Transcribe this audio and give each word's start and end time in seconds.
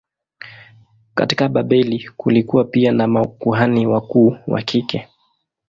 Katika 1.15 1.49
Babeli 1.49 2.09
kulikuwa 2.17 2.63
pia 2.63 2.91
na 2.91 3.07
makuhani 3.07 3.87
wakuu 3.87 4.37
wa 4.47 4.61
kike. 4.61 5.07